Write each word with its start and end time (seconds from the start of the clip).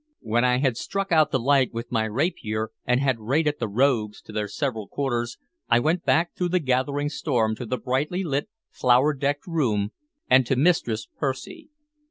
When 0.21 0.43
I 0.43 0.57
had 0.57 0.77
struck 0.77 1.11
out 1.11 1.29
the 1.29 1.37
light 1.37 1.75
with 1.75 1.91
my 1.91 2.05
rapier, 2.05 2.71
and 2.85 2.99
had 2.99 3.19
rated 3.19 3.59
the 3.59 3.67
rogues 3.67 4.19
to 4.23 4.31
their 4.31 4.47
several 4.47 4.87
quarters, 4.87 5.37
I 5.69 5.79
went 5.79 6.05
back 6.05 6.33
through 6.35 6.49
the 6.49 6.59
gathering 6.59 7.09
storm 7.09 7.55
to 7.57 7.67
the 7.67 7.77
brightly 7.77 8.23
lit, 8.23 8.49
flower 8.71 9.13
decked 9.13 9.45
room, 9.45 9.91
and 10.27 10.43
to 10.47 10.55
Mistress 10.55 11.05
Percy. 11.19 11.69